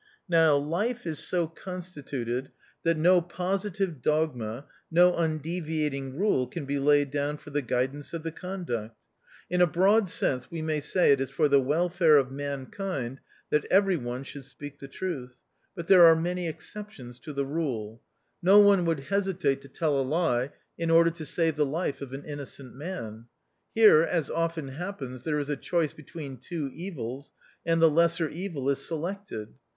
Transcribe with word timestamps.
Now 0.27 0.55
life 0.55 1.05
is 1.05 1.19
so 1.19 1.45
constituted 1.45 2.49
that 2.81 2.97
no 2.97 3.21
positive 3.21 4.01
dogma, 4.01 4.65
no 4.89 5.13
undeviating 5.15 6.17
rule 6.17 6.47
can 6.47 6.65
be 6.65 6.79
laid 6.79 7.11
down 7.11 7.37
for 7.37 7.51
the 7.51 7.61
guidance 7.61 8.11
of 8.11 8.23
the 8.23 8.31
con 8.31 8.63
duct. 8.63 8.95
In 9.47 9.61
a 9.61 9.67
broad 9.67 10.09
sense, 10.09 10.49
we 10.49 10.63
may 10.63 10.81
say 10.81 11.11
it 11.11 11.21
is 11.21 11.29
for 11.29 11.47
the 11.47 11.61
welfare 11.61 12.17
of 12.17 12.31
mankind 12.31 13.19
that 13.51 13.65
every 13.65 13.95
one 13.95 14.23
should 14.23 14.45
speak 14.45 14.79
the 14.79 14.87
truth, 14.87 15.37
but 15.75 15.87
there 15.87 16.03
are 16.03 16.15
many 16.15 16.47
THE 16.47 16.53
OUTCAST. 16.55 16.75
113 16.75 17.05
exceptions 17.07 17.19
to 17.23 17.31
the 17.33 17.45
rule. 17.45 18.01
No 18.41 18.57
one 18.57 18.85
would 18.85 19.01
hesitate 19.01 19.61
to 19.61 19.67
tell 19.67 19.99
a 19.99 20.01
lie 20.01 20.49
in 20.79 20.89
order 20.89 21.11
to 21.11 21.25
save 21.27 21.55
the 21.57 21.63
life 21.63 22.01
of 22.01 22.11
an 22.11 22.25
innocent 22.25 22.73
man. 22.73 23.27
Here, 23.75 24.01
as 24.01 24.31
often 24.31 24.69
hap 24.69 24.97
pens, 24.97 25.21
there 25.25 25.37
is 25.37 25.49
a 25.49 25.55
choice 25.55 25.93
between 25.93 26.37
two 26.37 26.71
evils, 26.73 27.33
and 27.63 27.79
the 27.79 27.87
lesser 27.91 28.27
evil 28.29 28.67
is 28.71 28.83
selected. 28.83 29.53